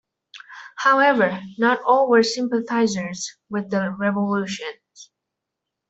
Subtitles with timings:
[0.77, 4.71] However, not all were sympathizers with the Revolution.